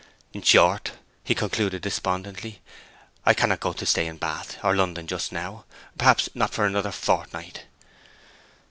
'In 0.33 0.41
short,' 0.41 0.93
he 1.23 1.35
concluded 1.35 1.83
despondently, 1.83 2.59
'I 3.23 3.35
cannot 3.35 3.59
go 3.59 3.71
to 3.71 3.85
stay 3.85 4.07
in 4.07 4.17
Bath 4.17 4.57
or 4.63 4.75
London 4.75 5.05
just 5.05 5.31
now; 5.31 5.65
perhaps 5.95 6.27
not 6.33 6.55
for 6.55 6.65
another 6.65 6.91
fortnight!' 6.91 7.65